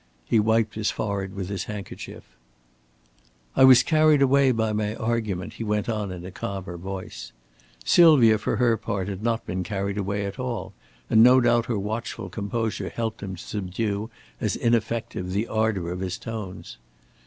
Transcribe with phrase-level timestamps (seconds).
[0.25, 2.23] He wiped his forehead with his handkerchief.
[3.55, 7.31] "I was carried away by my argument," he went on in a calmer voice.
[7.85, 10.73] Sylvia for her part had not been carried away at all,
[11.07, 14.09] and no doubt her watchful composure helped him to subdue
[14.39, 16.79] as ineffective the ardor of his tones.